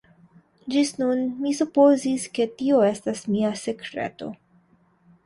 [0.75, 4.31] Ĝis nun mi supozis ke tio estas mia sekreto.